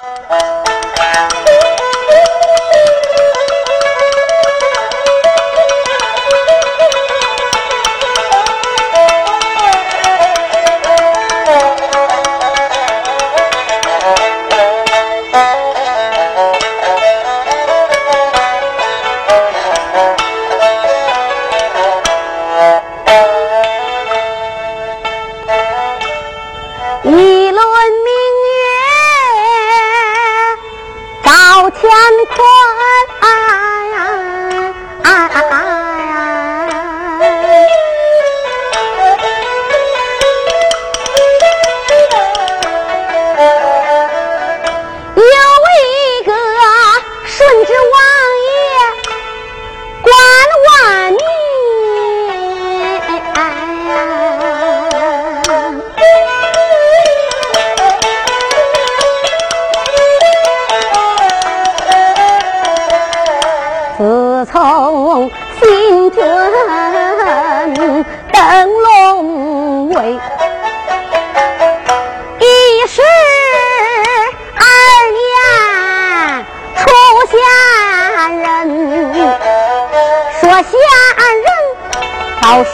[0.00, 0.77] Música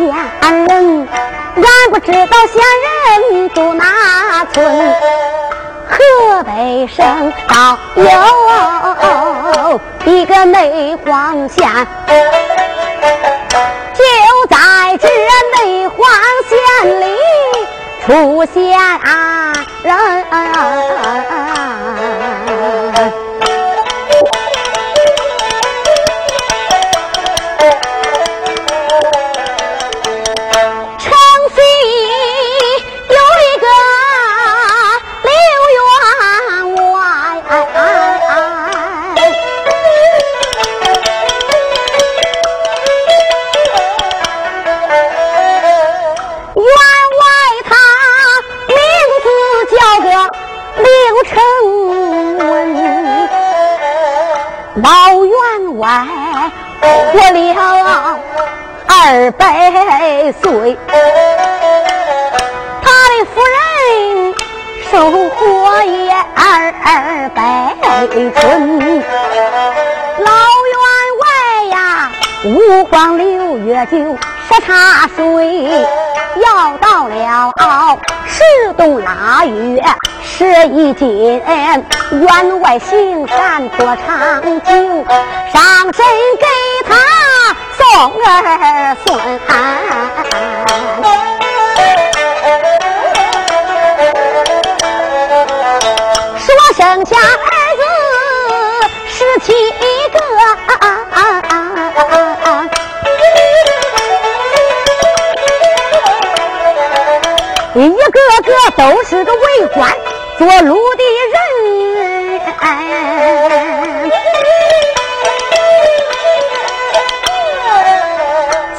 [0.00, 1.08] 县令
[1.56, 2.62] 俺不知道县
[3.34, 3.84] 人住哪
[4.52, 4.94] 村
[5.88, 11.68] 河北省倒有一个内黄县
[13.92, 14.02] 就
[14.48, 15.08] 在这
[15.64, 16.08] 内黄
[16.48, 17.04] 县里
[18.06, 19.94] 出现啊人
[20.30, 21.49] 啊
[64.90, 67.76] 收获也二百
[68.34, 69.00] 春。
[70.18, 70.32] 老
[70.66, 70.82] 员
[71.20, 71.24] 外
[71.70, 72.10] 呀，
[72.44, 73.96] 五光六月酒，
[74.48, 75.86] 十茶水，
[76.44, 77.54] 要到了
[78.26, 78.42] 十
[78.76, 79.80] 冬腊月
[80.24, 81.40] 十一斤。
[82.10, 85.04] 员外行善多长久，
[85.52, 86.04] 上身
[86.40, 86.46] 给
[86.88, 86.96] 他。
[87.76, 87.86] 送
[88.24, 89.08] 儿孙，
[96.90, 97.22] 生下儿
[97.76, 97.82] 子
[99.06, 99.52] 十七
[100.10, 100.18] 个，
[107.80, 107.94] 一个
[108.42, 109.88] 个都是个为官
[110.36, 111.38] 做禄的人。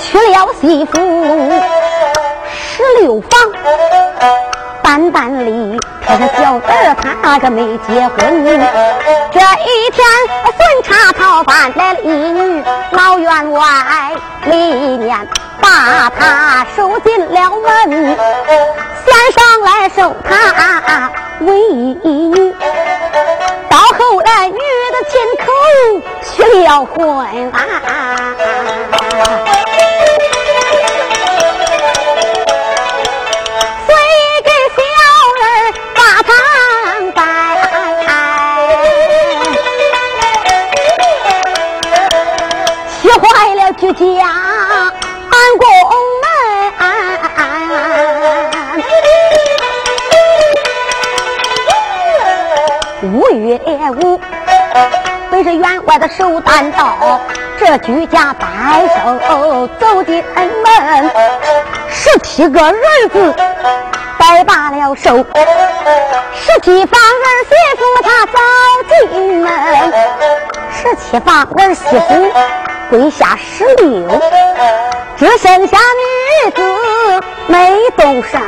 [0.00, 0.98] 娶了媳妇
[2.52, 3.30] 十六房，
[4.82, 5.78] 单单里
[6.10, 8.18] 他个小儿他个没结婚。
[9.30, 10.04] 这一天
[10.56, 13.62] 孙茶讨饭来了一女，老员外
[14.46, 15.28] 里面
[15.60, 18.16] 把他收进了门，
[19.06, 21.08] 先上来收他
[21.42, 21.54] 为
[22.02, 22.52] 女，
[23.68, 25.46] 到后来女的亲口
[26.24, 27.56] 许了婚啊。
[56.72, 57.20] 到，
[57.58, 59.68] 这居家摆手。
[59.78, 61.10] 走进门，
[61.88, 62.74] 十七个儿
[63.12, 63.34] 子
[64.18, 65.24] 摆罢了手，
[66.34, 68.38] 十七房儿媳妇他走
[68.88, 69.50] 进门，
[70.72, 72.32] 十七房儿媳妇。
[72.90, 74.20] 跪下十六，
[75.16, 75.78] 只剩下
[76.44, 76.60] 女子
[77.46, 78.40] 没动身。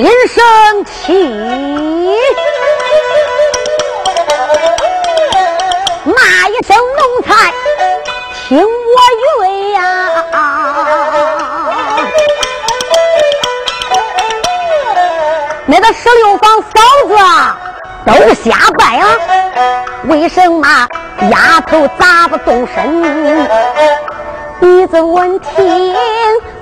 [0.00, 1.12] 一生气
[6.04, 7.52] 骂一声奴才
[8.48, 8.66] 听我
[9.44, 9.78] 云呀
[15.66, 16.70] 那个十六房嫂
[17.06, 17.14] 子？
[18.06, 19.04] 都下拜啊。
[20.04, 20.88] 为什么
[21.30, 23.46] 丫头咋不动身
[24.60, 25.94] 鼻子闻听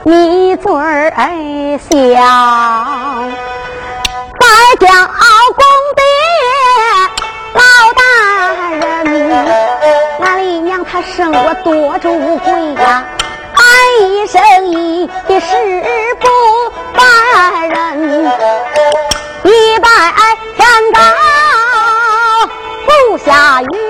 [0.08, 1.90] 你嘴儿笑。
[4.40, 4.46] 拜
[4.80, 4.88] 将
[5.54, 5.62] 公
[5.96, 6.02] 爹
[7.52, 7.60] 老
[7.94, 8.00] 大
[8.70, 8.88] 人，
[10.24, 12.08] 俺李娘她生我多主
[12.38, 13.04] 贵呀，
[13.54, 13.62] 俺
[14.10, 14.40] 一生
[14.72, 15.84] 一世
[16.20, 16.26] 不
[16.96, 18.32] 拜人，
[19.44, 19.88] 一拜
[20.56, 21.00] 天高
[22.86, 23.87] 不下雨。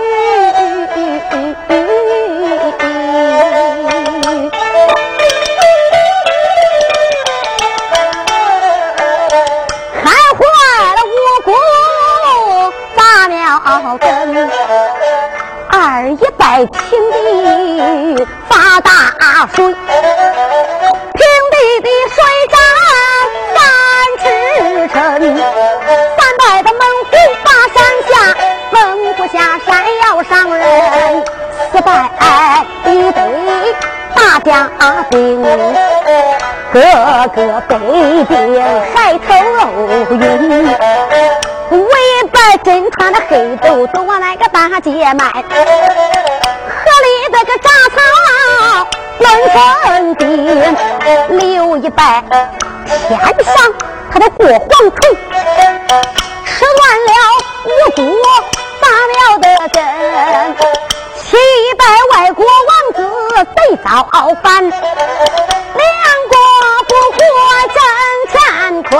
[15.70, 16.76] 二一拜平
[17.10, 18.90] 地发大
[19.54, 19.76] 水，平
[21.50, 22.18] 地的水
[22.48, 22.56] 涨
[23.54, 23.58] 三
[24.18, 24.24] 尺
[24.88, 24.96] 沉。
[26.16, 27.12] 三拜的猛虎
[27.44, 27.76] 把山
[28.08, 28.10] 下，
[28.70, 28.76] 猛
[29.14, 29.68] 虎下山
[30.04, 30.62] 要伤人。
[31.72, 31.86] 四拜
[32.84, 33.18] 一得
[34.14, 34.70] 大家
[35.10, 35.42] 兵，
[36.72, 36.76] 个
[37.34, 37.36] 个
[37.68, 37.74] 背
[38.24, 38.32] 顶
[38.94, 39.26] 海头
[40.10, 40.16] 云。
[42.64, 45.40] 真穿的黑豆豆，我那个大姐妹，河
[47.04, 47.96] 里的个杂草
[49.18, 50.22] 乱成地，
[51.36, 52.24] 留一拜
[53.08, 53.72] 天上
[54.10, 55.16] 他的过蝗虫，
[56.46, 57.12] 吃断了
[57.64, 58.00] 五谷
[58.80, 59.76] 打了的针，
[61.16, 61.36] 七
[61.76, 62.96] 百外国王子
[63.56, 63.88] 贼遭
[64.42, 64.72] 反，两
[66.28, 66.34] 国
[66.88, 67.16] 不和
[67.74, 67.76] 真
[68.32, 68.90] 乾坤，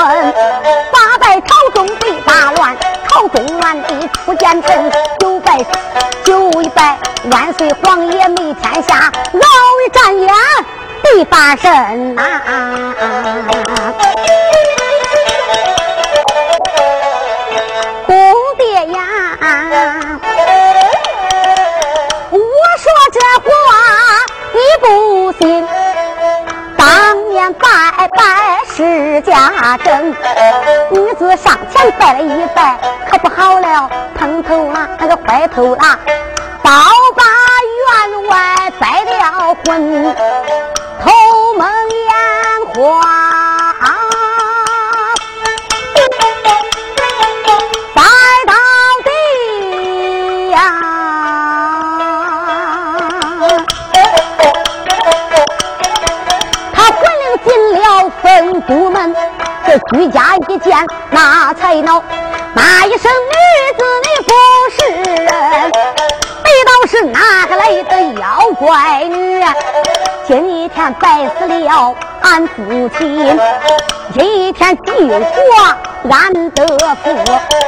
[3.29, 5.59] 朝中乱地出奸臣，九拜
[6.25, 6.99] 九拜
[7.31, 10.35] 万岁皇爷没天下，老为战眼
[11.03, 12.23] 第八神呐！
[18.07, 19.01] 公爹呀，
[22.31, 22.39] 我
[22.79, 23.51] 说这话
[24.53, 24.87] 你不
[25.33, 25.67] 信，
[26.79, 30.15] 当年拜拜是家珍，
[30.91, 32.79] 女子上前拜了一拜。
[33.11, 35.99] 可不好了，碰头了，那个坏头了，
[36.63, 36.71] 倒
[37.17, 37.25] 把
[37.83, 40.15] 员外栽了魂，
[41.03, 41.11] 头
[41.59, 42.15] 蒙眼
[42.73, 43.18] 花，
[59.69, 62.03] 这居家一见那才恼。
[62.55, 63.37] 骂一声女
[63.77, 64.33] 子你不
[64.73, 64.79] 是
[65.13, 65.29] 人，
[65.69, 69.45] 你倒是哪个来的妖怪女？
[70.27, 73.39] 今一天拜死了俺父亲，
[74.15, 75.21] 今一天救活
[76.11, 76.67] 俺德
[77.05, 77.15] 福，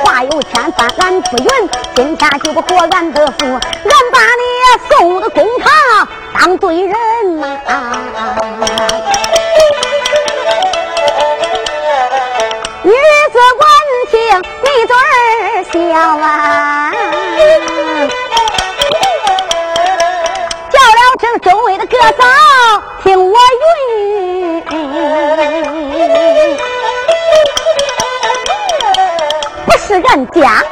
[0.03, 1.47] 话有千般俺不允，
[1.95, 3.61] 今天就不活俺德福，俺
[4.11, 4.43] 把你
[4.89, 7.47] 送到公堂当罪人呐！
[12.83, 13.65] 女子闻
[14.11, 14.17] 听。
[14.63, 15.01] 一嘴儿
[15.71, 15.79] 笑
[16.19, 16.93] 啊，
[20.71, 22.25] 叫了声周围的哥嫂
[23.03, 24.63] 听我云，
[29.67, 30.65] 不是人家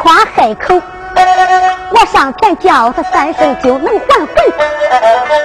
[0.00, 0.80] 夸海口。
[2.06, 4.28] 上前叫他三声就能还魂。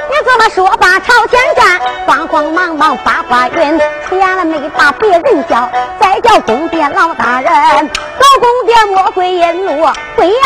[0.10, 9.86] 你这么说吧朝前站，慌慌忙忙把花云，出言了没把别人叫，再叫公爹老大人，老公爹莫回阴路，
[10.16, 10.38] 回阳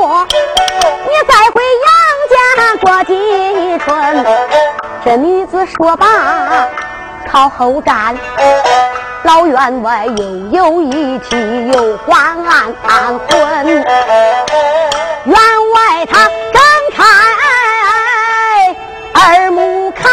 [0.00, 1.90] 路，你再回杨
[2.30, 4.26] 家过几春。
[5.04, 6.06] 这女子说罢
[7.30, 8.16] 朝后站。
[9.24, 11.36] 老员外又有一气
[11.68, 12.36] 又还
[12.86, 15.34] 安魂，员
[15.74, 16.62] 外他睁
[16.94, 17.04] 开
[19.14, 20.06] 耳目看，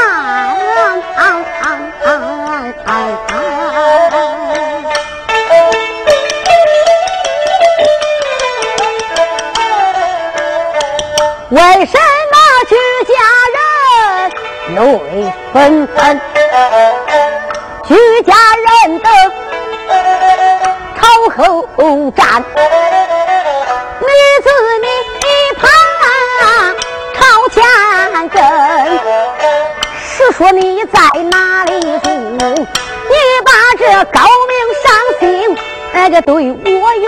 [11.50, 12.36] 为什么
[12.68, 12.76] 居
[13.08, 13.14] 家
[13.56, 15.96] 人泪纷纷？
[17.88, 19.08] 居家人等
[20.96, 21.06] 朝
[21.38, 21.70] 后
[22.16, 22.44] 站，
[24.02, 24.08] 女
[24.44, 24.50] 子
[24.82, 24.88] 你
[25.60, 25.62] 旁
[27.14, 27.56] 朝前
[28.30, 28.36] 跟。
[30.04, 31.00] 是说你在
[31.30, 32.10] 哪里住？
[32.10, 33.14] 你
[33.46, 34.86] 把这高明上
[35.20, 35.24] 心
[35.94, 37.06] 那个对我云。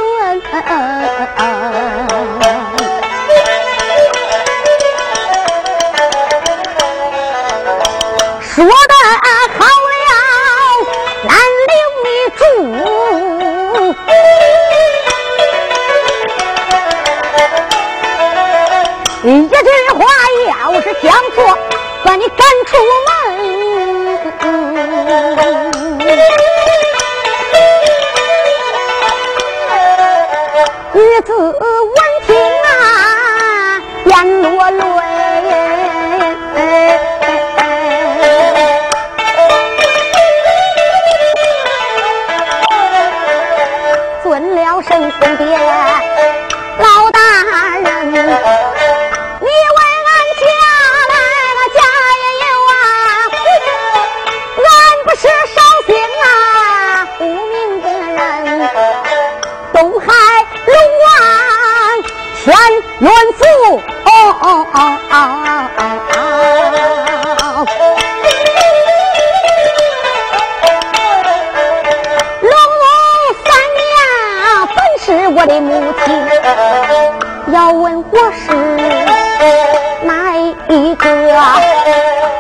[22.18, 23.08] 你赶出门。
[30.94, 32.07] 女子闻
[62.48, 62.56] 王千
[63.00, 63.44] 元福，
[63.76, 64.12] 哦
[64.42, 65.14] 哦哦哦
[65.76, 65.78] 哦。
[75.00, 76.06] 是我的母亲，
[77.54, 78.52] 要问我是
[80.04, 80.36] 哪
[80.68, 81.08] 一个，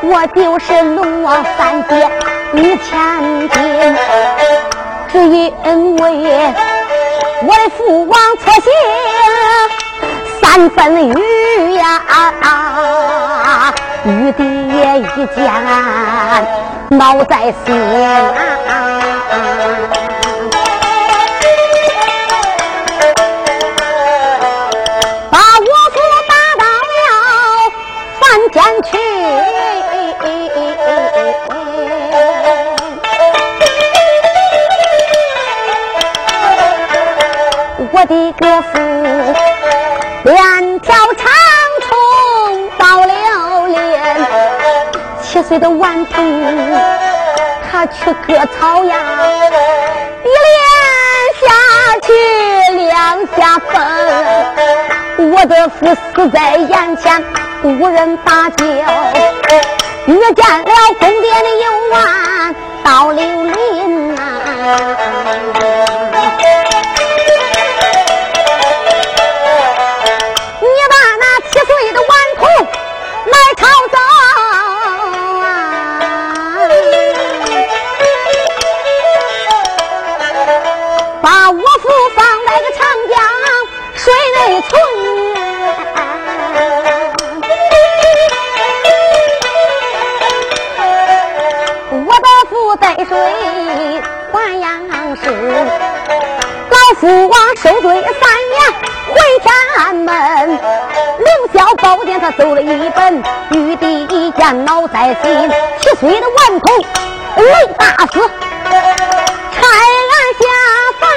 [0.04, 2.10] 我就是龙王三姐
[2.52, 3.96] 李千金，
[5.14, 6.04] 只因为
[7.44, 8.68] 我的父王错信
[10.58, 12.02] 三分玉呀，
[14.06, 15.38] 玉帝一见
[16.90, 17.76] 恼在心。
[37.90, 38.68] 我的哥夫
[40.27, 41.25] 两条长
[41.81, 44.27] 虫到了脸，
[45.24, 46.43] 七岁的顽童
[47.72, 48.96] 他去割草呀，
[50.25, 50.60] 一连
[51.39, 51.46] 下
[52.01, 52.12] 去
[52.75, 57.24] 两下坟，我的父死在眼前，
[57.63, 58.65] 无人搭救，
[60.07, 62.53] 遇见了宫殿的幽暗
[62.84, 64.22] 到刘林呐。
[97.08, 98.60] 父王受罪三年
[99.08, 100.60] 回天门，
[101.20, 105.50] 凌霄宝殿他走了一本，玉帝一见恼在心，
[105.80, 106.78] 七岁的顽童
[107.38, 107.44] 雷
[107.78, 108.20] 大死，
[109.54, 110.44] 差俺下
[111.00, 111.08] 凡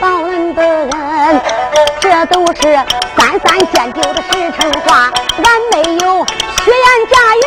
[0.00, 1.40] 报恩的人，
[1.98, 2.60] 这都是
[3.16, 5.10] 三三见酒的实诚话，
[5.42, 6.26] 俺没有
[6.62, 7.40] 虚言假语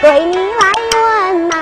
[0.00, 1.54] 对你来怨呐。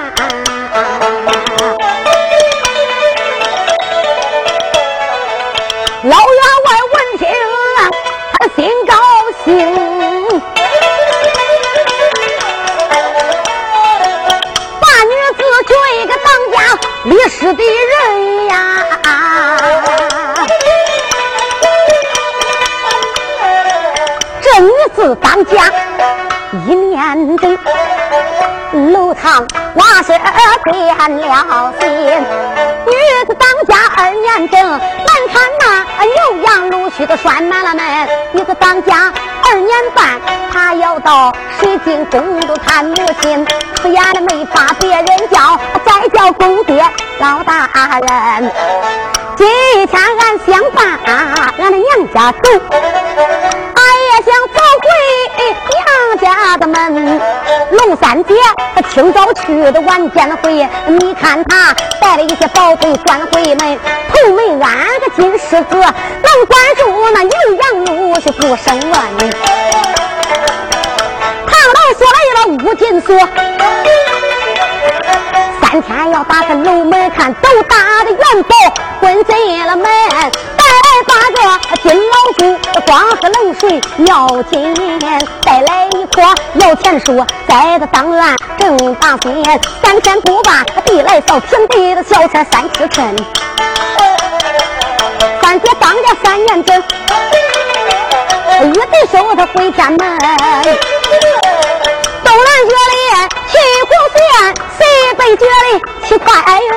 [25.44, 25.64] 家
[26.66, 27.58] 一年整，
[28.92, 30.12] 楼堂瓦舍
[30.64, 31.88] 变了心，
[32.86, 32.92] 女
[33.26, 34.80] 子当家二年整，难
[35.32, 35.80] 看那。
[36.00, 39.12] 牛羊陆续都拴满了门，女子当家
[39.44, 40.20] 二年半，
[40.50, 46.82] 她要到水晶宫都探母亲，出眼的没法别人叫，再叫公爹
[47.18, 47.68] 老大
[48.00, 48.50] 人。
[49.36, 49.46] 今
[49.86, 54.88] 天俺想把俺的娘家走，俺也想走回
[55.70, 57.20] 娘家的门。
[57.70, 58.34] 龙三姐
[58.74, 63.78] 她清早去的晚间回，你看她带了一些宝贝转回门，
[64.12, 68.92] 头没安个金狮子，能管住那阴阳路是不生问。
[71.46, 73.14] 堂楼锁了一个五金锁，
[75.82, 78.54] 天要打开楼门看，都打的元宝
[79.00, 79.84] 混进了门。
[80.56, 80.64] 带
[81.06, 81.38] 八个
[81.82, 82.40] 金老鼠，
[82.86, 86.22] 光喝冷水要金钱，再来一棵
[86.54, 89.42] 摇钱树，栽的当院正当心。
[89.82, 93.16] 三天不罢，地来扫平地的小车三尺寸。
[95.42, 96.82] 三姐当家三年整，
[98.68, 99.98] 一对手他回天门。
[102.22, 102.74] 东南角
[105.24, 106.00] 里七红线，西北角里。
[106.10, 106.70] 七块云，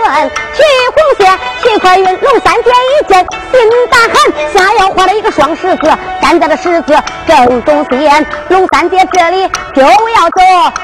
[0.53, 0.63] 去
[0.95, 4.13] 红线七块云，龙三姐一见心大寒，
[4.53, 6.95] 下腰画了一个双十字，站在了十字
[7.25, 8.25] 正中间。
[8.49, 10.41] 龙三姐这里就要走，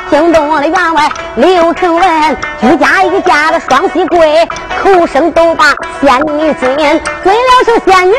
[0.09, 4.47] 惊动了员外刘成文，居家一家的双喜柜，
[4.81, 8.15] 口声都把仙女见，尊了是仙女，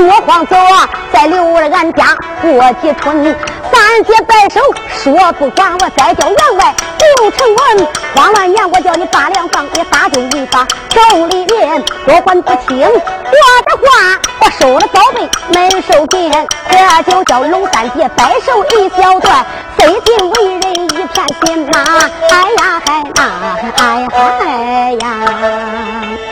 [0.00, 3.36] 莫慌走啊，再留了俺家过几春。
[3.72, 6.74] 三姐摆手说不管，我再叫员外
[7.18, 19.44] 刘成文，慌完言我叫你把两房也打就一把，手里面多管不听我的话，我收了宝贝没收钱，这就叫龙三爷白手一小段，
[19.76, 23.20] 费尽为人一片心呐，哎呀嗨呐，
[23.76, 24.08] 哎呀
[24.40, 26.23] 嗨呀。